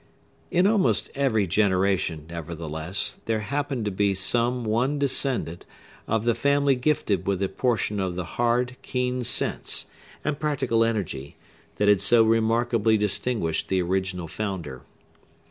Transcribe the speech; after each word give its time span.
In 0.49 0.65
almost 0.65 1.11
every 1.13 1.45
generation, 1.45 2.25
nevertheless, 2.27 3.19
there 3.25 3.41
happened 3.41 3.85
to 3.85 3.91
be 3.91 4.15
some 4.15 4.63
one 4.65 4.97
descendant 4.97 5.67
of 6.07 6.23
the 6.25 6.33
family 6.33 6.73
gifted 6.75 7.27
with 7.27 7.39
a 7.43 7.47
portion 7.47 7.99
of 7.99 8.15
the 8.15 8.23
hard, 8.25 8.77
keen 8.81 9.23
sense, 9.23 9.85
and 10.25 10.39
practical 10.39 10.83
energy, 10.83 11.35
that 11.75 11.87
had 11.87 12.01
so 12.01 12.23
remarkably 12.23 12.97
distinguished 12.97 13.67
the 13.69 13.79
original 13.83 14.27
founder. 14.27 14.81